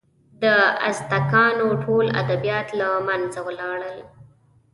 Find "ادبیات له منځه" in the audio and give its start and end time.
2.21-3.39